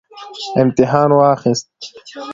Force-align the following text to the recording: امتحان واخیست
امتحان 0.61 1.09
واخیست 1.15 1.69